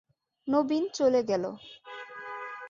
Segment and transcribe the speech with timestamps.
[0.47, 1.43] নবীন চলে গেল।